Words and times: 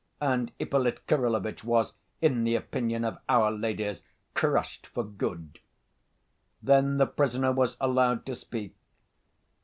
And 0.19 0.51
Ippolit 0.57 1.05
Kirillovitch 1.07 1.63
was, 1.63 1.93
in 2.21 2.43
the 2.43 2.55
opinion 2.55 3.05
of 3.05 3.19
our 3.29 3.51
ladies, 3.51 4.01
"crushed 4.33 4.87
for 4.87 5.03
good." 5.03 5.59
Then 6.59 6.97
the 6.97 7.05
prisoner 7.05 7.51
was 7.51 7.77
allowed 7.79 8.25
to 8.25 8.33
speak. 8.33 8.73